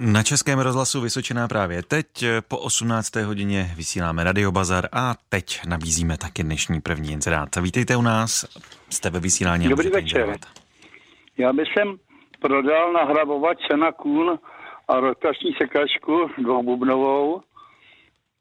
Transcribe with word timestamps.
Na 0.00 0.22
Českém 0.22 0.58
rozhlasu 0.58 1.00
Vysočená 1.00 1.48
právě 1.48 1.82
teď 1.82 2.06
po 2.48 2.58
18. 2.58 3.16
hodině 3.16 3.62
vysíláme 3.76 4.24
Radio 4.24 4.52
Bazar 4.52 4.84
a 4.92 5.14
teď 5.28 5.60
nabízíme 5.68 6.18
taky 6.18 6.42
dnešní 6.42 6.80
první 6.80 7.12
inzerát. 7.12 7.56
Vítejte 7.56 7.96
u 7.96 8.02
nás, 8.02 8.44
jste 8.90 9.10
ve 9.10 9.20
vysílání. 9.20 9.68
Dobrý 9.68 9.88
večer. 9.88 10.20
Inzerovat. 10.20 10.40
Já 11.38 11.52
bych 11.52 11.68
sem 11.78 11.96
prodal 12.40 12.92
nahrabovač 12.92 13.58
cena 13.70 13.92
kůl 13.92 14.38
a 14.88 15.00
rotační 15.00 15.52
sekačku 15.62 16.30
dvoububnovou. 16.38 17.40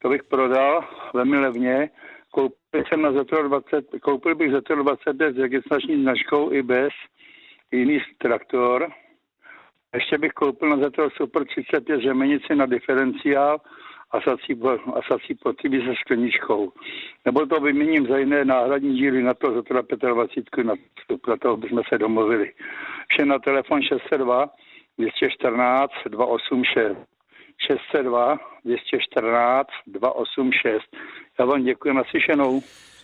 To 0.02 0.10
bych 0.10 0.24
prodal 0.24 0.84
velmi 1.14 1.38
levně. 1.38 1.90
Koupil 2.32 2.84
jsem 2.90 3.02
na 3.02 3.12
Zetro 3.12 3.48
20, 3.48 3.86
koupil 4.02 4.36
bych 4.36 4.52
Zetro 4.52 4.84
25 4.84 5.36
s 5.36 5.38
registrační 5.38 6.02
značkou 6.02 6.52
i 6.52 6.62
bez 6.62 6.90
jiný 7.72 8.00
traktor 8.18 8.88
ještě 9.94 10.18
bych 10.18 10.32
koupil 10.32 10.70
na 10.70 10.78
Zetro 10.78 11.10
Super 11.10 11.46
35 11.46 12.02
řemenici 12.02 12.56
na 12.56 12.66
diferenciál 12.66 13.58
a 14.12 14.22
sací, 14.22 14.60
a 14.96 15.02
sací 15.12 15.36
potřeby 15.36 15.82
se 15.82 15.94
skleničkou. 16.02 16.72
Nebo 17.26 17.46
to 17.46 17.60
vyměním 17.60 18.08
za 18.08 18.18
jiné 18.18 18.46
náhradní 18.46 18.96
díly 18.96 19.24
na 19.24 19.34
to 19.34 19.54
Zetro 19.54 19.82
25 20.14 20.66
na 20.66 20.74
vstup, 21.00 21.28
na 21.28 21.38
to 21.38 21.58
bychom 21.58 21.82
se 21.90 21.98
domluvili. 21.98 22.54
Vše 23.08 23.26
na 23.26 23.40
telefon 23.40 23.82
602 23.82 24.50
214 24.98 25.92
286. 26.10 26.98
602 27.68 28.38
214 28.66 29.68
286. 29.88 30.84
Já 31.40 31.46
vám 31.46 31.64
děkuji 31.64 31.94
naslyšenou. 31.94 32.62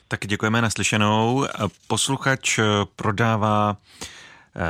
Tak 0.07 0.19
děkujeme 0.19 0.61
naslyšenou. 0.61 1.45
Posluchač 1.87 2.59
prodává 2.95 3.75
Eh, 3.75 4.22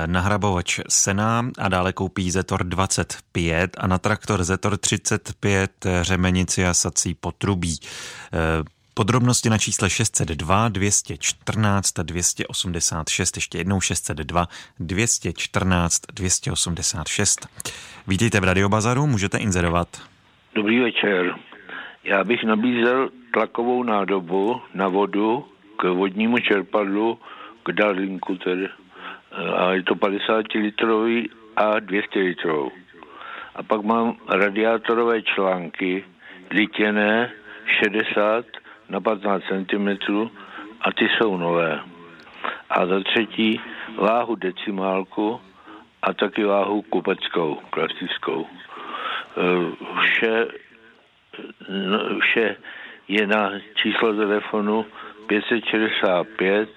nahrabovač 0.05 0.79
Sena 0.89 1.45
a 1.57 1.69
dále 1.69 1.93
koupí 1.93 2.31
Zetor 2.31 2.63
25 2.63 3.77
a 3.77 3.87
na 3.87 3.97
traktor 3.97 4.43
Zetor 4.43 4.77
35 4.77 5.71
řemenici 6.01 6.65
a 6.65 6.73
sací 6.73 7.13
potrubí. 7.13 7.79
Eh, 8.33 8.63
podrobnosti 8.93 9.49
na 9.49 9.57
čísle 9.57 9.89
602 9.89 10.69
214 10.69 11.93
286, 12.03 13.37
ještě 13.37 13.57
jednou 13.57 13.81
602 13.81 14.47
214 14.79 16.01
286. 16.13 17.47
Vítejte 18.07 18.39
v 18.39 18.43
Radiobazaru, 18.43 19.07
můžete 19.07 19.37
inzerovat. 19.37 19.87
Dobrý 20.55 20.79
večer. 20.79 21.35
Já 22.03 22.23
bych 22.23 22.43
nabízel 22.43 23.09
tlakovou 23.33 23.83
nádobu 23.83 24.61
na 24.73 24.87
vodu 24.87 25.45
k 25.77 25.83
vodnímu 25.93 26.37
čerpadlu, 26.37 27.19
k 27.63 27.71
Darlinku 27.71 28.35
tedy 28.35 28.69
a 29.33 29.73
je 29.73 29.83
to 29.83 29.95
50 29.95 30.53
litrový 30.55 31.29
a 31.55 31.79
200 31.79 32.19
litrový. 32.19 32.71
A 33.55 33.63
pak 33.63 33.81
mám 33.81 34.17
radiátorové 34.29 35.21
články, 35.21 36.05
litěné 36.51 37.31
60 37.65 38.45
na 38.89 39.01
15 39.01 39.43
cm 39.43 39.89
a 40.81 40.91
ty 40.91 41.09
jsou 41.09 41.37
nové. 41.37 41.79
A 42.69 42.85
za 42.85 42.99
třetí 42.99 43.61
váhu 43.95 44.35
decimálku 44.35 45.41
a 46.01 46.13
taky 46.13 46.43
váhu 46.43 46.81
kupeckou, 46.81 47.59
klasickou. 47.69 48.47
E, 48.47 49.41
vše, 50.01 50.47
no, 51.69 52.19
vše 52.19 52.55
je 53.07 53.27
na 53.27 53.51
číslo 53.75 54.13
telefonu 54.13 54.85
565 55.27 56.69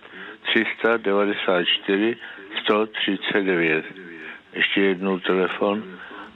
394 0.46 2.16
139. 2.66 3.84
Ještě 4.52 4.80
jednou 4.80 5.18
telefon 5.18 5.82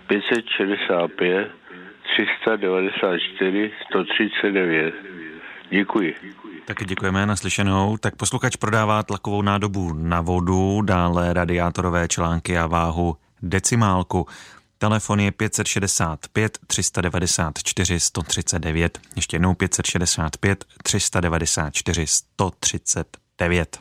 565 0.07 1.51
394 2.15 3.73
139. 3.87 4.95
Děkuji. 5.71 6.15
Taky 6.65 6.85
děkujeme 6.85 7.27
naslyšenou. 7.27 7.97
Tak 7.97 8.17
posluchač 8.17 8.57
prodává 8.57 9.03
tlakovou 9.03 9.43
nádobu 9.43 9.93
na 9.93 10.21
vodu, 10.21 10.83
dále 10.83 11.33
radiátorové 11.33 12.09
články 12.09 12.59
a 12.59 12.67
váhu 12.67 13.17
decimálku. 13.43 14.27
Telefon 14.79 15.21
je 15.21 15.33
565 15.33 16.59
394 16.67 18.01
139. 18.01 18.99
Ještě 19.17 19.35
jednou 19.35 19.55
565 19.55 20.65
394 20.83 22.07
139. 22.07 23.79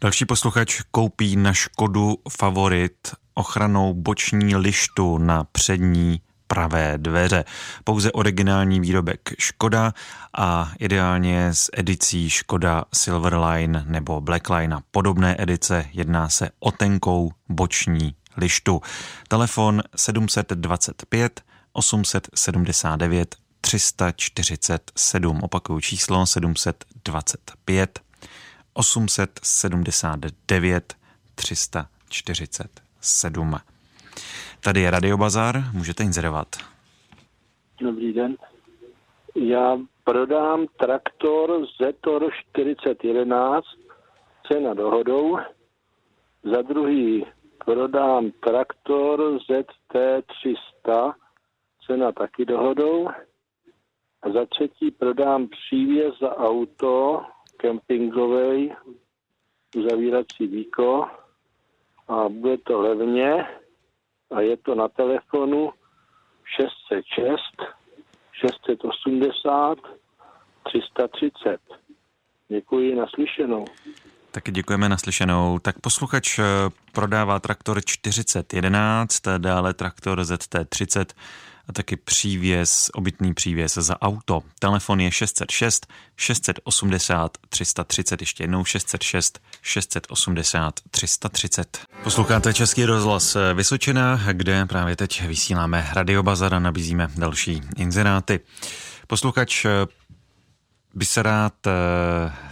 Další 0.00 0.24
posluchač 0.24 0.80
koupí 0.90 1.36
na 1.36 1.52
Škodu 1.52 2.16
Favorit 2.38 3.14
ochranou 3.34 3.94
boční 3.94 4.56
lištu 4.56 5.18
na 5.18 5.44
přední 5.44 6.20
pravé 6.46 6.98
dveře. 6.98 7.44
Pouze 7.84 8.12
originální 8.12 8.80
výrobek 8.80 9.30
Škoda 9.38 9.92
a 10.38 10.72
ideálně 10.78 11.54
s 11.54 11.70
edicí 11.72 12.30
Škoda 12.30 12.84
Silverline 12.94 13.84
nebo 13.86 14.20
Blackline 14.20 14.76
a 14.76 14.80
podobné 14.90 15.36
edice 15.38 15.86
jedná 15.92 16.28
se 16.28 16.50
o 16.60 16.70
tenkou 16.70 17.32
boční 17.48 18.14
lištu. 18.36 18.80
Telefon 19.28 19.82
725 19.96 21.42
879 21.72 23.36
347. 23.60 25.40
Opakuju 25.42 25.80
číslo 25.80 26.26
725 26.26 28.07
879 28.78 30.94
347. 31.34 33.56
Tady 34.60 34.80
je 34.80 34.90
Radio 34.90 35.16
Bazar, 35.16 35.56
můžete 35.72 36.02
inzerovat. 36.02 36.48
Dobrý 37.80 38.12
den. 38.12 38.36
Já 39.34 39.78
prodám 40.04 40.66
traktor 40.66 41.66
Zetor 41.80 42.32
4011, 42.50 43.66
cena 44.52 44.74
dohodou. 44.74 45.38
Za 46.42 46.62
druhý 46.62 47.26
prodám 47.64 48.30
traktor 48.30 49.38
ZT300, 49.50 51.14
cena 51.86 52.12
taky 52.12 52.44
dohodou. 52.44 53.08
A 54.22 54.30
za 54.30 54.46
třetí 54.46 54.90
prodám 54.90 55.48
přívěs 55.48 56.14
za 56.20 56.36
auto 56.36 57.22
kempingový 57.58 58.72
uzavírací 59.76 60.46
víko 60.46 61.06
a 62.08 62.28
bude 62.28 62.58
to 62.58 62.80
levně 62.80 63.46
a 64.30 64.40
je 64.40 64.56
to 64.56 64.74
na 64.74 64.88
telefonu 64.88 65.72
606 66.56 67.38
680 68.32 69.78
330. 70.62 71.60
Děkuji 72.48 72.94
naslyšenou. 72.94 73.64
Taky 74.30 74.52
děkujeme 74.52 74.88
naslyšenou. 74.88 75.58
Tak 75.58 75.80
posluchač 75.80 76.38
eh, 76.38 76.44
prodává 76.92 77.40
traktor 77.40 77.80
4011, 77.84 79.22
dále 79.38 79.74
traktor 79.74 80.20
ZT30 80.20 81.04
a 81.68 81.72
taky 81.72 81.96
přívěs, 81.96 82.90
obytný 82.94 83.34
přívěs 83.34 83.74
za 83.74 84.02
auto. 84.02 84.42
Telefon 84.58 85.00
je 85.00 85.10
606 85.10 85.86
680 86.16 87.38
330, 87.48 88.20
ještě 88.20 88.42
jednou 88.42 88.64
606 88.64 89.40
680 89.62 90.80
330. 90.90 91.78
Posloucháte 92.02 92.54
Český 92.54 92.84
rozhlas 92.84 93.36
Vysočina, 93.54 94.20
kde 94.32 94.66
právě 94.66 94.96
teď 94.96 95.26
vysíláme 95.26 95.88
radiobazar 95.92 96.54
a 96.54 96.58
nabízíme 96.58 97.08
další 97.16 97.60
inzeráty. 97.76 98.40
Posluchač 99.06 99.66
by 100.98 101.04
se 101.04 101.22
rád 101.22 101.66
eh, 101.66 101.70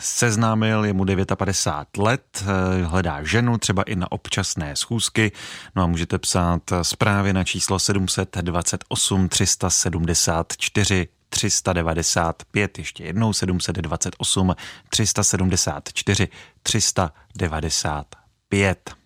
seznámil, 0.01 0.85
je 0.85 0.93
mu 0.93 1.05
59 1.37 1.97
let, 1.97 2.43
eh, 2.43 2.45
hledá 2.85 3.23
ženu 3.23 3.59
třeba 3.59 3.83
i 3.83 3.97
na 3.97 4.13
občasné 4.13 4.77
schůzky, 4.77 5.33
no 5.77 5.83
a 5.83 5.87
můžete 5.87 6.19
psát 6.19 6.63
zprávy 6.83 7.33
na 7.33 7.45
číslo 7.45 7.79
728 7.79 9.29
374 9.29 11.09
395, 11.29 12.79
ještě 12.79 13.05
jednou 13.05 13.33
728 13.33 14.55
374 14.89 16.29
395. 16.63 19.06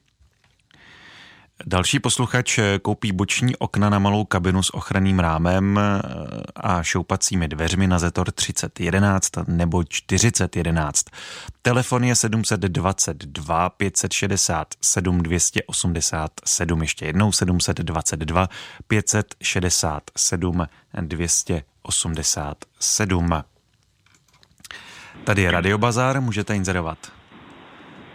Další 1.67 2.01
posluchač 2.01 2.59
koupí 2.83 3.12
boční 3.12 3.57
okna 3.57 3.91
na 3.91 3.99
malou 3.99 4.25
kabinu 4.25 4.62
s 4.62 4.75
ochranným 4.75 5.19
rámem 5.19 5.79
eh, 5.79 5.83
a 6.57 6.83
šoupacími 6.83 7.49
dveřmi 7.49 7.87
na 7.87 7.99
Zetor 7.99 8.33
3011 8.33 9.31
nebo 9.49 9.85
4011. 9.85 11.05
Telefon 11.62 12.05
je 12.05 12.15
722 12.15 13.71
567 13.71 15.23
287, 15.23 16.83
ještě 16.83 17.07
jednou 17.07 17.33
722 17.33 18.49
567 18.89 20.67
287. 21.01 23.31
Tady 25.25 25.43
je 25.43 25.51
Radiobazár, 25.51 26.21
můžete 26.21 26.56
inzerovat. 26.56 26.99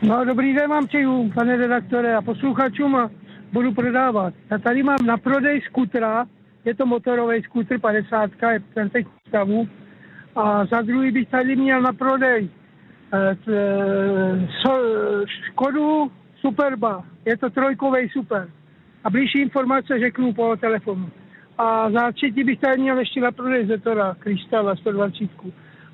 No, 0.02 0.26
dobrý 0.26 0.54
den 0.54 0.70
vám 0.70 0.88
přeju, 0.88 1.32
pane 1.36 1.58
redaktore, 1.58 2.16
a 2.16 2.22
posluchačům 2.22 3.10
budu 3.56 3.74
prodávat. 3.74 4.34
Já 4.52 4.58
tady 4.58 4.84
mám 4.84 5.06
na 5.06 5.18
prodej 5.18 5.62
skutra, 5.62 6.26
je 6.66 6.76
to 6.76 6.86
motorový 6.86 7.42
skutr 7.44 7.80
50, 7.80 8.32
je 8.52 8.60
perfektní 8.74 9.20
stavu. 9.28 9.68
A 10.36 10.66
za 10.66 10.82
druhý 10.82 11.12
bych 11.12 11.28
tady 11.30 11.56
měl 11.56 11.82
na 11.82 11.94
prodej 11.94 12.50
eh, 13.14 13.38
eh, 13.48 14.46
Škodu 15.48 16.12
Superba. 16.40 17.04
Je 17.26 17.38
to 17.38 17.50
trojkový 17.50 18.10
super. 18.10 18.50
A 19.04 19.10
blížší 19.10 19.40
informace 19.42 20.00
řeknu 20.00 20.34
po 20.34 20.56
telefonu. 20.56 21.10
A 21.58 21.92
za 21.92 22.12
třetí 22.12 22.44
bych 22.44 22.60
tady 22.60 22.82
měl 22.82 23.00
ještě 23.00 23.22
na 23.22 23.32
prodej 23.32 23.66
Zetora 23.68 24.16
Kristala 24.20 24.76
120. 24.76 25.30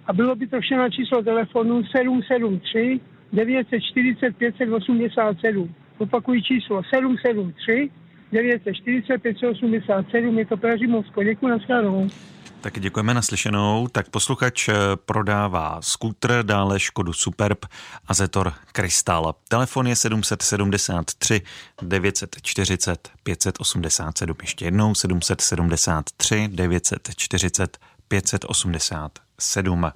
A 0.07 0.13
bylo 0.13 0.35
by 0.35 0.47
to 0.47 0.61
vše 0.61 0.75
na 0.77 0.89
číslo 0.89 1.23
telefonu 1.23 1.83
773 1.83 2.99
940 3.33 4.37
587. 4.37 5.75
Opakuji 6.01 6.43
číslo 6.43 6.81
773 6.83 7.89
940 8.31 9.17
587. 9.17 10.39
Je 10.39 10.45
to 10.45 10.57
Pražimovsko. 10.57 11.23
Děkuji 11.23 11.47
na 11.47 11.57
shledanou. 11.57 12.09
Tak 12.61 12.79
děkujeme 12.79 13.13
naslyšenou. 13.13 13.87
Tak 13.87 14.09
posluchač 14.09 14.69
eh, 14.69 14.73
prodává 15.05 15.81
skútr, 15.81 16.43
dále 16.43 16.79
Škodu 16.79 17.13
Superb 17.13 17.65
a 18.07 18.13
Zetor 18.13 18.53
Krystal. 18.71 19.35
Telefon 19.47 19.87
je 19.87 19.95
773 19.95 21.41
940 21.81 23.09
587. 23.23 24.35
Ještě 24.41 24.65
jednou 24.65 24.95
773 24.95 26.47
940 26.47 27.77
587. 28.07 29.91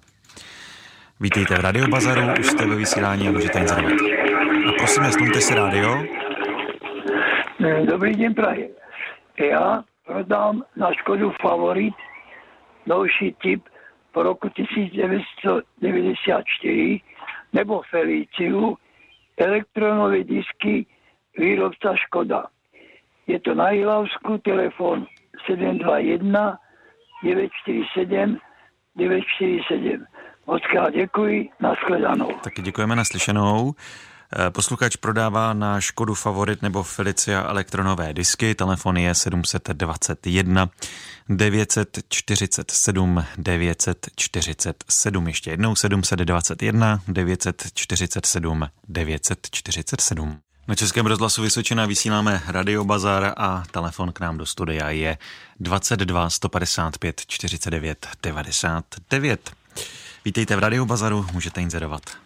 Vítejte 1.19 1.55
v 1.55 1.59
Radio 1.59 1.87
Bazaru, 1.87 2.21
už 2.39 2.47
jste 2.47 2.65
ve 2.65 2.75
vysílání 2.75 3.27
a 3.27 3.31
můžete 3.31 3.59
inzerovat. 3.59 4.24
A 4.69 4.71
prosím, 4.77 5.03
jestli 5.03 5.41
si 5.41 5.55
rádio. 5.55 6.03
Dobrý 7.85 8.15
den, 8.15 8.33
Prahy. 8.33 8.69
Já 9.51 9.83
prodám 10.05 10.63
na 10.75 10.93
Škodu 10.93 11.33
Favorit 11.41 11.93
další 12.87 13.35
typ 13.41 13.63
po 14.11 14.23
roku 14.23 14.49
1994 14.49 17.01
nebo 17.53 17.81
Feliciu 17.89 18.77
elektronové 19.37 20.23
disky 20.23 20.85
výrobca 21.37 21.95
Škoda. 21.95 22.45
Je 23.27 23.39
to 23.39 23.55
na 23.55 23.71
Jilavsku, 23.71 24.37
telefon 24.37 25.05
721 25.45 26.57
947 27.23 28.39
947. 28.95 30.05
Moc 30.47 30.61
děkuji, 30.91 31.49
nashledanou. 31.59 32.31
Taky 32.43 32.61
děkujeme 32.61 32.95
naslyšenou. 32.95 33.73
Eh, 34.37 34.51
posluchač 34.51 34.95
prodává 34.95 35.53
na 35.53 35.81
Škodu 35.81 36.13
Favorit 36.13 36.61
nebo 36.61 36.83
Felicia 36.83 37.41
elektronové 37.41 38.13
disky. 38.13 38.55
Telefon 38.55 38.97
je 38.97 39.15
721 39.15 40.69
947 41.29 43.25
947. 43.37 45.27
Ještě 45.27 45.49
jednou 45.51 45.75
721 45.75 47.01
947 47.07 48.69
947. 48.87 50.37
Na 50.67 50.75
Českém 50.75 51.05
rozhlasu 51.05 51.41
Vysočina 51.41 51.85
vysíláme 51.85 52.41
Radio 52.47 52.83
Bazar 52.83 53.33
a 53.37 53.63
telefon 53.71 54.11
k 54.11 54.19
nám 54.19 54.37
do 54.37 54.45
studia 54.45 54.89
je 54.89 55.17
22 55.59 56.29
155 56.29 57.21
49 57.27 58.07
99. 58.23 59.51
Vítejte 60.25 60.55
v 60.55 60.59
Radio 60.59 60.85
Bazaru, 60.85 61.25
můžete 61.33 61.61
inzerovat. 61.61 62.24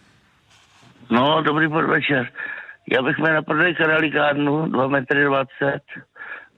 No, 1.10 1.42
dobrý 1.42 1.68
podvečer. 1.68 2.28
Já 2.92 3.02
bych 3.02 3.18
měl 3.18 3.34
na 3.34 3.42
prodej 3.42 3.74
karalikárnu 3.74 4.66
2,20 4.66 5.46
m, 5.60 5.80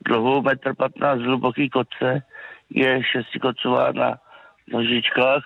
dlouhou 0.05 0.43
1,15 0.43 1.13
m, 1.13 1.25
hluboký 1.25 1.71
koce, 1.71 2.23
je 2.71 3.05
šestikocová 3.05 3.93
na 3.93 4.19
nožičkách, 4.73 5.43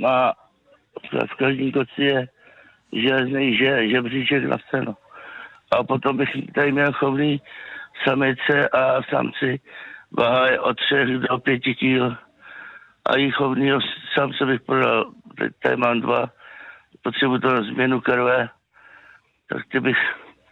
má 0.00 0.32
v 1.30 1.34
každém 1.36 1.72
koci 1.72 2.02
je 2.02 2.28
železný 2.92 3.56
že, 3.56 3.88
žebříček 3.88 4.44
na 4.44 4.56
scénu. 4.58 4.96
A 5.70 5.84
potom 5.84 6.16
bych 6.16 6.30
tady 6.54 6.72
měl 6.72 6.92
chovný 6.92 7.40
samice 8.08 8.68
a 8.68 9.02
samci 9.02 9.60
váha 10.18 10.46
je 10.46 10.60
od 10.60 10.76
3 10.76 11.04
do 11.28 11.38
5 11.38 11.58
kg. 11.58 12.18
A 13.06 13.16
jich 13.16 13.34
chovnýho 13.34 13.78
samce 14.14 14.46
bych 14.46 14.60
prodal, 14.60 15.12
teď 15.38 15.52
tady 15.62 15.76
mám 15.76 16.00
dva 16.00 16.41
potřebuji 17.02 17.38
to 17.38 17.48
na 17.48 17.62
změnu 17.62 18.00
krve, 18.00 18.48
tak 19.48 19.62
ty 19.72 19.80
bych 19.80 19.96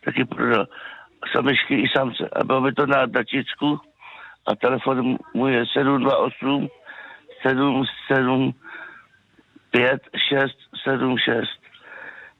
taky 0.05 0.25
prodal 0.25 0.67
samičky 1.33 1.75
i 1.75 1.89
samce. 1.97 2.29
A 2.33 2.45
bylo 2.45 2.61
by 2.61 2.73
to 2.73 2.87
na 2.87 3.07
dačicku 3.07 3.81
a 4.47 4.55
telefon 4.55 5.17
můj 5.35 5.53
je 5.53 5.65
728 5.73 6.69
77 7.43 8.55
5 9.71 10.01
6 10.29 10.57
7 10.85 11.17
6. 11.19 11.61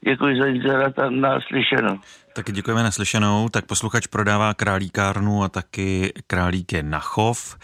Děkuji 0.05 0.41
za 0.41 0.47
inzerát 0.47 0.99
a 0.99 1.09
naslyšenou. 1.09 1.99
Taky 2.35 2.51
děkujeme 2.51 2.83
naslyšenou. 2.83 3.49
Tak 3.49 3.65
posluchač 3.65 4.07
prodává 4.07 4.53
králíkárnu 4.53 5.43
a 5.43 5.49
taky 5.49 6.13
králíky 6.27 6.83
na 6.83 6.99
chov. 6.99 7.57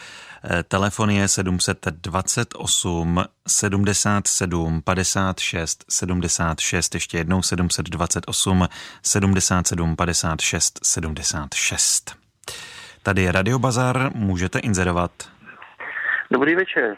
Telefon 0.68 1.10
je 1.10 1.28
728 1.28 3.24
77 3.48 4.82
56 4.82 5.86
76, 5.90 6.94
ještě 6.94 7.18
jednou 7.18 7.42
728 7.42 8.68
77 9.04 9.96
56 9.96 10.80
76. 10.84 12.16
Tady 13.04 13.22
je 13.22 13.32
Radio 13.32 13.60
Bazar, 13.60 14.12
můžete 14.16 14.60
inzerovat. 14.60 15.12
Dobrý 16.32 16.56
večer. 16.56 16.98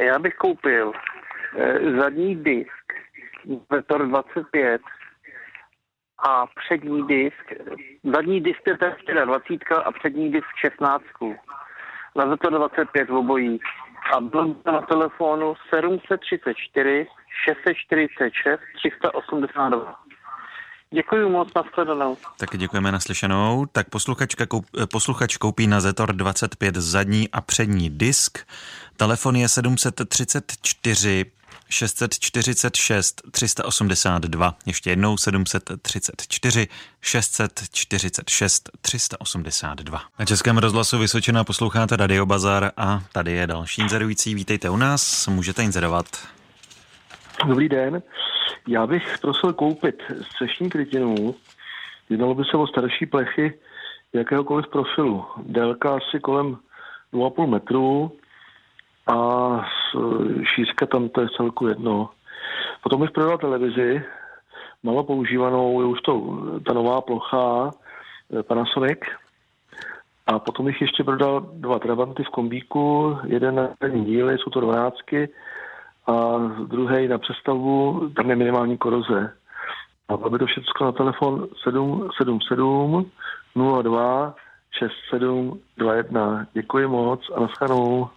Já 0.00 0.18
bych 0.18 0.34
koupil 0.34 0.92
eh, 1.58 2.00
zadní 2.00 2.36
disk 2.36 2.86
Vetor 3.70 4.08
25 4.08 4.80
a 6.28 6.46
přední 6.46 7.06
disk, 7.06 7.52
zadní 8.14 8.40
disk 8.40 8.60
je 8.66 8.76
20 9.24 9.48
a 9.84 9.92
přední 9.92 10.32
disk 10.32 10.46
16 10.60 11.04
na 12.16 12.26
ZT25 12.26 13.06
v 13.06 13.14
obojí. 13.14 13.58
A 14.12 14.20
byl 14.20 14.56
na 14.66 14.80
telefonu 14.80 15.54
734 15.70 17.06
646 17.44 18.60
382. 18.76 19.94
Děkuji 20.90 21.28
moc, 21.28 21.48
nashledanou. 21.54 22.16
Taky 22.38 22.58
děkujeme 22.58 22.92
naslyšenou. 22.92 23.66
Tak 23.72 23.88
posluchačka 23.90 24.46
koup, 24.46 24.66
posluchač 24.92 25.36
koupí 25.36 25.66
na 25.66 25.80
Zetor 25.80 26.12
25 26.12 26.74
zadní 26.76 27.28
a 27.32 27.40
přední 27.40 27.90
disk. 27.90 28.38
Telefon 28.96 29.36
je 29.36 29.48
734 29.48 31.24
646 31.68 33.22
382. 33.30 34.54
Ještě 34.66 34.90
jednou 34.90 35.16
734 35.16 36.68
646 37.00 38.70
382. 38.80 40.00
Na 40.18 40.24
Českém 40.24 40.58
rozhlasu 40.58 40.98
Vysočina 40.98 41.44
posloucháte 41.44 41.96
Radio 41.96 42.26
Bazar 42.26 42.72
a 42.76 43.00
tady 43.12 43.32
je 43.32 43.46
další 43.46 43.82
inzerující. 43.82 44.34
Vítejte 44.34 44.70
u 44.70 44.76
nás, 44.76 45.26
můžete 45.28 45.62
inzerovat. 45.62 46.06
Dobrý 47.46 47.68
den. 47.68 48.02
Já 48.68 48.86
bych 48.86 49.18
prosil 49.20 49.52
koupit 49.52 50.02
střešní 50.22 50.70
krytinu. 50.70 51.34
Jednalo 52.10 52.34
by 52.34 52.44
se 52.44 52.56
o 52.56 52.66
starší 52.66 53.06
plechy 53.06 53.58
jakéhokoliv 54.12 54.66
profilu. 54.68 55.24
Délka 55.46 55.96
asi 55.96 56.20
kolem 56.20 56.56
2,5 57.12 57.46
metru 57.46 58.12
a 59.06 59.16
šířka 60.54 60.86
tam 60.86 61.08
to 61.08 61.20
je 61.20 61.28
celku 61.36 61.66
jedno. 61.66 62.10
Potom 62.82 63.00
bych 63.00 63.10
prodal 63.10 63.38
televizi, 63.38 64.02
malo 64.82 65.04
používanou, 65.04 65.80
je 65.80 65.86
už 65.86 66.00
to 66.00 66.38
ta 66.66 66.72
nová 66.72 67.00
plocha 67.00 67.70
eh, 67.70 68.42
Panasonic. 68.42 68.98
A 70.26 70.38
potom 70.38 70.66
bych 70.66 70.80
ještě 70.80 71.04
prodal 71.04 71.40
dva 71.40 71.78
Trabanty 71.78 72.24
v 72.24 72.28
kombíku, 72.28 73.18
jeden 73.24 73.54
na 73.54 73.68
první 73.78 74.04
díly, 74.04 74.38
jsou 74.38 74.50
to 74.50 74.60
dvanáctky, 74.60 75.28
a 76.06 76.38
druhý 76.66 77.08
na 77.08 77.18
přestavbu, 77.18 78.00
tam 78.16 78.30
je 78.30 78.36
minimální 78.36 78.78
koroze. 78.78 79.32
A 80.08 80.16
bylo 80.16 80.30
by 80.30 80.38
to 80.38 80.46
všechno 80.46 80.86
na 80.86 80.92
telefon 80.92 81.48
777 81.62 83.10
02 83.82 84.34
6721. 84.78 86.46
Děkuji 86.52 86.86
moc 86.88 87.20
a 87.34 87.40
naschledanou. 87.40 88.08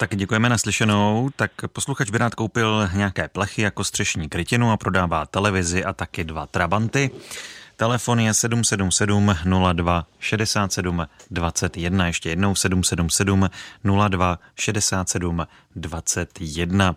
Tak 0.00 0.16
děkujeme 0.16 0.48
naslyšenou. 0.48 1.28
Tak 1.36 1.50
posluchač 1.72 2.10
by 2.10 2.18
rád 2.18 2.34
koupil 2.34 2.88
nějaké 2.94 3.28
plechy 3.28 3.62
jako 3.62 3.84
střešní 3.84 4.28
krytinu 4.28 4.70
a 4.70 4.76
prodává 4.76 5.26
televizi 5.26 5.84
a 5.84 5.92
taky 5.92 6.24
dva 6.24 6.46
trabanty. 6.46 7.10
Telefon 7.76 8.20
je 8.20 8.34
777 8.34 9.34
02 9.72 10.06
67 10.18 11.06
21. 11.30 12.06
Ještě 12.06 12.28
jednou 12.28 12.54
777 12.54 13.48
02 14.08 14.38
67 14.58 15.46
21. 15.76 16.94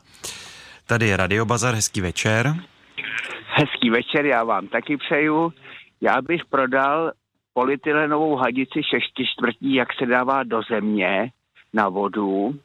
Tady 0.88 1.08
je 1.08 1.18
Radio 1.18 1.46
Bazar, 1.46 1.76
hezký 1.76 2.02
večer. 2.02 2.56
Hezký 3.46 3.90
večer, 3.90 4.26
já 4.26 4.44
vám 4.44 4.68
taky 4.68 4.98
přeju. 4.98 5.54
Já 6.02 6.22
bych 6.22 6.42
prodal 6.46 7.12
polytylenovou 7.54 8.36
hadici 8.36 8.82
6 8.84 9.04
čtvrtí, 9.34 9.74
jak 9.74 9.88
se 10.00 10.06
dává 10.06 10.44
do 10.44 10.62
země 10.72 11.32
na 11.74 11.90
vodu. 11.90 12.56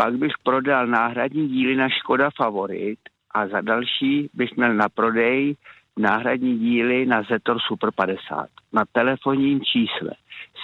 Pak 0.00 0.14
bych 0.14 0.32
prodal 0.42 0.86
náhradní 0.86 1.48
díly 1.48 1.76
na 1.76 1.88
Škoda 1.88 2.30
Favorit 2.36 2.98
a 3.34 3.48
za 3.48 3.60
další 3.60 4.30
bych 4.34 4.56
měl 4.56 4.74
na 4.74 4.88
prodej 4.88 5.56
náhradní 5.96 6.58
díly 6.58 7.06
na 7.06 7.22
Zetor 7.22 7.58
Super 7.60 7.90
50 7.94 8.48
na 8.72 8.84
telefonním 8.92 9.60
čísle 9.60 10.10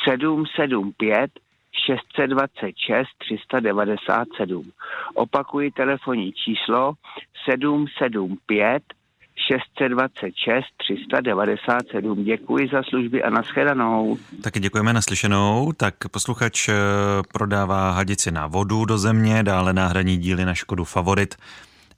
775 0.05 1.31
626 1.87 3.09
397. 3.19 4.71
Opakuji 5.15 5.71
telefonní 5.71 6.33
číslo 6.33 6.95
775 7.45 8.83
626 9.49 10.65
397. 10.77 12.25
Děkuji 12.25 12.69
za 12.73 12.83
služby 12.83 13.23
a 13.23 13.31
nashledanou. 13.31 14.19
Taky 14.43 14.61
děkujeme 14.61 14.93
naslyšenou. 14.93 15.73
Tak 15.77 15.95
posluchač 16.11 16.69
eh, 16.69 16.75
prodává 17.33 17.91
hadici 17.91 18.31
na 18.31 18.47
vodu 18.47 18.85
do 18.85 18.99
země, 18.99 19.43
dále 19.43 19.73
náhradní 19.73 20.17
díly 20.17 20.45
na 20.45 20.55
Škodu 20.55 20.85
Favorit 20.85 21.35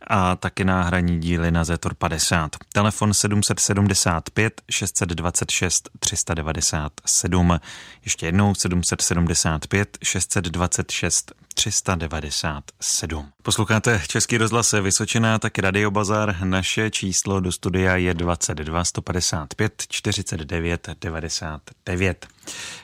a 0.07 0.37
taky 0.37 0.65
náhradní 0.65 1.21
díly 1.21 1.51
na 1.51 1.65
Zetor 1.65 1.95
50. 1.95 2.51
Telefon 2.73 3.15
775 3.15 4.63
626 4.71 5.89
397. 5.99 7.61
Ještě 8.05 8.27
jednou 8.27 8.55
775 8.55 9.99
626 10.03 11.33
397. 11.55 13.29
Posloucháte 13.43 14.01
Český 14.09 14.39
rozhlas 14.39 14.73
Vysočina, 14.73 15.39
taky 15.39 15.61
Radio 15.61 15.91
Bazar. 15.91 16.37
Naše 16.45 16.91
číslo 16.91 17.41
do 17.41 17.53
studia 17.53 17.97
je 17.97 18.15
22 18.15 18.85
155 18.85 19.83
49 19.89 20.89
99. 21.01 22.27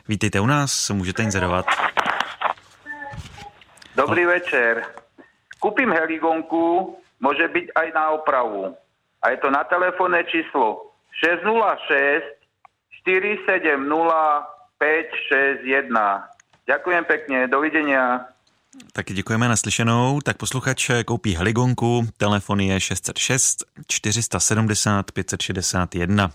Vítejte 0.09 0.41
u 0.41 0.47
nás, 0.47 0.91
můžete 0.91 1.23
inzerovat. 1.23 1.67
Dobrý 3.97 4.25
večer. 4.25 4.85
Kúpim 5.59 5.91
heligonku, 5.91 6.97
môže 7.23 7.49
byť 7.49 7.67
aj 7.79 7.89
na 7.95 8.11
opravu. 8.19 8.75
A 9.23 9.31
je 9.31 9.39
to 9.39 9.55
na 9.55 9.63
telefónne 9.65 10.27
číslo 10.27 10.91
606 11.23 12.27
470 13.07 13.79
561. 14.83 15.95
Ďakujem 16.67 17.05
pekne, 17.07 17.47
dovidenia. 17.47 18.27
Taky 18.93 19.15
děkujeme 19.15 19.49
naslyšenou. 19.49 20.21
Tak 20.21 20.37
posluchač 20.37 20.91
koupí 21.05 21.37
heligonku, 21.37 22.07
telefon 22.17 22.61
je 22.61 22.81
606 22.81 23.65
470 23.89 25.13
561. 25.13 26.31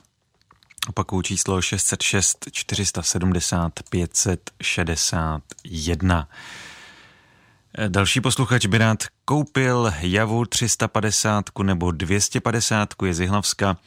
Opakuju 0.90 1.22
číslo 1.22 1.62
606 1.62 2.46
470 2.52 3.74
561. 3.90 6.28
Další 7.88 8.22
posluchač 8.22 8.66
by 8.66 8.78
rád 8.78 9.04
koupil 9.26 9.94
Javu 10.02 10.46
350 10.46 11.46
nebo 11.64 11.92
250 11.92 12.94
je 13.06 13.14
z 13.14 13.20
Jihlavska. 13.20 13.78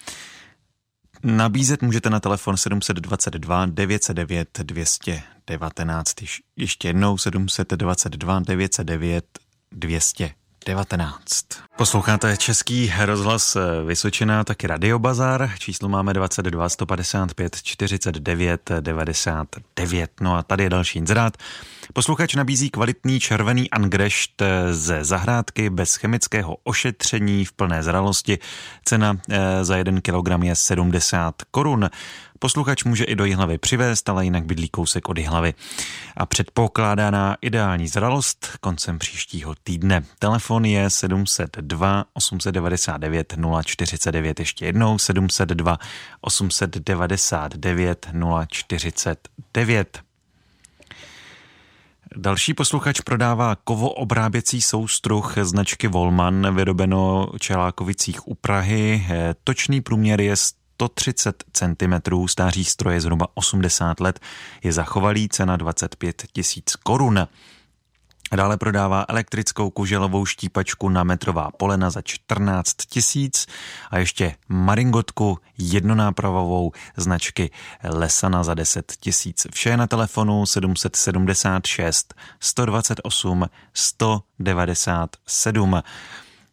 Nabízet 1.22 1.82
můžete 1.82 2.10
na 2.10 2.20
telefon 2.20 2.56
722 2.56 3.66
909 3.66 4.58
219. 4.62 6.14
Ještě 6.56 6.88
jednou 6.88 7.18
722 7.18 8.40
909 8.40 9.24
200. 9.72 10.39
19. 10.66 11.44
Posloucháte 11.76 12.36
Český 12.36 12.92
rozhlas 13.04 13.56
Vysočina, 13.86 14.44
taky 14.44 14.66
Radio 14.66 14.98
Bazar. 14.98 15.50
Číslo 15.58 15.88
máme 15.88 16.12
22 16.12 16.68
155 16.68 17.62
49 17.62 18.70
99. 18.80 20.10
No 20.20 20.36
a 20.36 20.42
tady 20.42 20.62
je 20.62 20.70
další 20.70 20.98
inzerát. 20.98 21.36
Posluchač 21.92 22.34
nabízí 22.34 22.70
kvalitní 22.70 23.20
červený 23.20 23.70
angrešt 23.70 24.42
ze 24.70 25.04
zahrádky 25.04 25.70
bez 25.70 25.94
chemického 25.94 26.56
ošetření 26.64 27.44
v 27.44 27.52
plné 27.52 27.82
zralosti. 27.82 28.38
Cena 28.84 29.16
eh, 29.30 29.64
za 29.64 29.76
jeden 29.76 30.00
kilogram 30.00 30.42
je 30.42 30.56
70 30.56 31.34
korun. 31.50 31.90
Posluchač 32.42 32.84
může 32.84 33.04
i 33.04 33.14
do 33.14 33.24
Jihlavy 33.24 33.58
přivést, 33.58 34.08
ale 34.08 34.24
jinak 34.24 34.44
bydlí 34.44 34.68
kousek 34.68 35.08
od 35.08 35.18
Jihlavy. 35.18 35.54
A 36.16 36.26
předpokládá 36.26 37.10
na 37.10 37.36
ideální 37.40 37.88
zralost 37.88 38.48
koncem 38.60 38.98
příštího 38.98 39.54
týdne. 39.62 40.04
Telefon 40.18 40.64
je 40.64 40.90
702 40.90 42.04
899 42.12 43.34
049. 43.64 44.40
Ještě 44.40 44.66
jednou 44.66 44.98
702 44.98 45.78
899 46.20 48.08
049. 48.48 50.00
Další 52.16 52.54
posluchač 52.54 53.00
prodává 53.00 53.56
kovoobráběcí 53.64 54.62
soustruh 54.62 55.34
značky 55.42 55.88
Volman, 55.88 56.54
vyrobeno 56.54 57.28
Čelákovicích 57.38 58.28
u 58.28 58.34
Prahy. 58.34 59.06
Točný 59.44 59.80
průměr 59.80 60.20
je 60.20 60.36
130 60.80 61.44
cm, 61.52 61.94
stáří 62.26 62.64
stroje 62.64 63.00
zhruba 63.00 63.26
80 63.34 64.00
let, 64.00 64.20
je 64.62 64.72
zachovalý, 64.72 65.28
cena 65.28 65.56
25 65.56 66.24
tisíc 66.32 66.76
korun. 66.76 67.28
Dále 68.36 68.56
prodává 68.56 69.04
elektrickou 69.08 69.70
kuželovou 69.70 70.26
štípačku 70.26 70.88
na 70.88 71.04
metrová 71.04 71.50
polena 71.50 71.90
za 71.90 72.02
14 72.02 72.74
tisíc 72.74 73.46
a 73.90 73.98
ještě 73.98 74.36
maringotku 74.48 75.38
jednonápravovou 75.58 76.72
značky 76.96 77.50
Lesana 77.84 78.44
za 78.44 78.54
10 78.54 78.92
tisíc. 79.00 79.46
Vše 79.52 79.70
je 79.70 79.76
na 79.76 79.86
telefonu 79.86 80.46
776 80.46 82.14
128 82.40 83.46
197. 83.74 85.82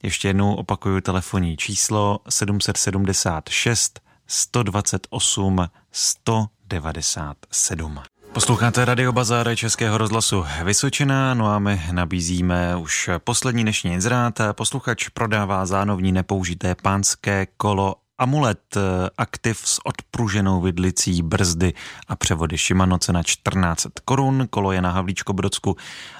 Ještě 0.03 0.27
jednou 0.27 0.55
opakuju 0.55 1.01
telefonní 1.01 1.57
číslo 1.57 2.19
776 2.29 4.06
128 4.27 5.67
197. 5.91 7.99
Posloucháte 8.33 8.85
Radio 8.85 9.11
Bazar 9.11 9.55
Českého 9.55 9.97
rozhlasu 9.97 10.45
Vysočina, 10.63 11.33
no 11.33 11.47
a 11.47 11.59
my 11.59 11.81
nabízíme 11.91 12.75
už 12.75 13.09
poslední 13.17 13.63
dnešní 13.63 13.93
inzerát. 13.93 14.39
Posluchač 14.51 15.09
prodává 15.09 15.65
zánovní 15.65 16.11
nepoužité 16.11 16.75
pánské 16.75 17.47
kolo 17.57 17.95
Amulet, 18.19 18.77
aktiv 19.17 19.61
s 19.63 19.85
odpruženou 19.85 20.61
vidlicí, 20.61 21.21
brzdy 21.21 21.73
a 22.07 22.15
převody 22.15 22.57
Shimano 22.57 22.97
cena 22.97 23.23
14 23.23 23.87
korun, 24.05 24.47
kolo 24.49 24.71
je 24.71 24.81
na 24.81 24.91
Havlíčko 24.91 25.33
Brodsku 25.33 25.75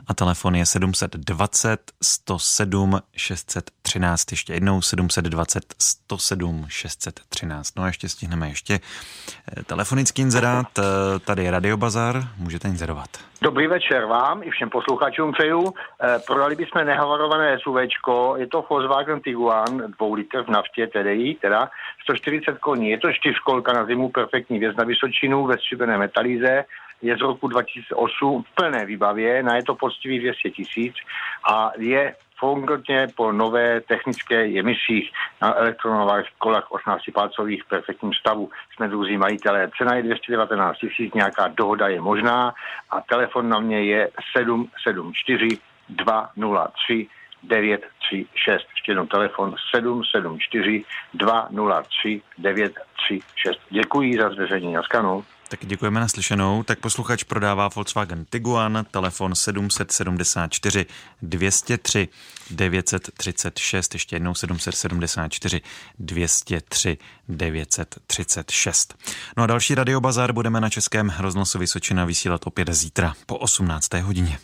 a 0.08 0.14
telefon 0.14 0.56
je 0.56 0.66
720 0.66 1.92
107 2.04 3.00
613, 3.16 4.32
ještě 4.32 4.54
jednou 4.54 4.82
720 4.82 5.76
107 5.80 6.66
613. 6.70 7.76
No 7.78 7.84
a 7.84 7.88
ještě 7.88 8.10
stihneme 8.10 8.50
ještě 8.50 8.74
eh, 8.74 9.64
telefonický 9.64 10.22
inzerát, 10.22 10.80
eh, 10.80 10.84
tady 11.20 11.44
je 11.44 11.52
Radio 11.52 11.78
Bazar, 11.78 12.16
můžete 12.38 12.68
inzerovat. 12.68 13.10
Dobrý 13.42 13.68
večer 13.68 14.06
vám 14.06 14.44
i 14.44 14.50
všem 14.50 14.70
posluchačům 14.70 15.32
přeju. 15.32 15.74
Eh, 16.02 16.20
prodali 16.28 16.56
bychom 16.56 16.86
nehavarované 16.86 17.58
SUVčko, 17.60 18.36
je 18.38 18.48
to 18.48 18.66
Volkswagen 18.70 19.20
Tiguan, 19.22 19.78
dvou 19.98 20.14
litr 20.14 20.44
v 20.44 20.48
naftě 20.48 20.88
TDI, 20.88 21.38
teda 21.42 21.70
140 22.04 22.58
koní. 22.58 22.90
Je 22.90 23.00
to 23.00 23.14
čtyřkolka 23.14 23.74
na 23.74 23.86
zimu, 23.86 24.10
perfektní 24.10 24.60
věc 24.60 24.76
na 24.76 24.84
Vysočinu 24.84 25.46
ve 25.46 25.58
stříbené 25.58 25.98
metalíze, 25.98 26.66
je 27.02 27.18
z 27.18 27.22
roku 27.22 27.48
2008 27.48 28.44
v 28.44 28.56
plné 28.56 28.86
výbavě, 28.86 29.44
na 29.44 29.56
je 29.56 29.64
to 29.64 29.76
poctivý 29.76 30.20
200 30.20 30.50
tisíc 30.50 30.96
a 31.52 31.72
je 31.78 32.16
konkrétně 32.40 33.08
po 33.16 33.32
nové 33.32 33.82
technické 33.82 34.60
emisích 34.60 35.12
na 35.42 35.56
elektronových 35.56 36.26
kolách 36.38 36.70
18-palcových 36.70 37.64
v 37.64 37.68
perfektním 37.68 38.14
stavu. 38.14 38.50
Jsme 38.76 38.88
druzí 38.88 39.18
majitelé. 39.18 39.70
Cena 39.78 39.96
je 39.96 40.04
219 40.04 40.78
tisíc, 40.78 41.14
nějaká 41.14 41.48
dohoda 41.48 41.88
je 41.88 42.02
možná 42.02 42.54
a 42.90 43.02
telefon 43.02 43.50
na 43.50 43.60
mě 43.60 43.84
je 43.84 44.10
774 44.38 45.48
203 45.90 47.08
936. 47.44 48.68
Ještě 48.76 48.92
jednou 48.92 49.06
telefon 49.06 49.56
774 49.76 50.84
203 51.14 52.22
936. 52.38 53.60
Děkuji 53.70 54.18
za 54.18 54.30
zveřejnění. 54.30 54.74
Naskanou. 54.74 55.24
Tak 55.48 55.66
děkujeme 55.66 56.00
naslyšenou. 56.00 56.64
Tak 56.64 56.80
posluchač 56.80 57.24
prodává 57.24 57.70
Volkswagen 57.76 58.26
Tiguan, 58.26 58.86
telefon 58.92 59.36
774 59.36 60.86
203 61.22 62.08
936, 62.50 63.94
ještě 63.94 64.16
jednou 64.16 64.36
774 64.36 65.62
203 66.00 66.98
936. 67.30 68.96
No 69.38 69.44
a 69.44 69.48
další 69.48 69.76
radiobazár 69.76 70.34
budeme 70.34 70.62
na 70.62 70.70
Českém 70.70 71.14
rozhlasu 71.20 71.60
Vysočina 71.60 72.06
vysílat 72.06 72.48
opět 72.48 72.74
zítra 72.74 73.14
po 73.26 73.38
18. 73.38 73.94
hodině. 73.94 74.40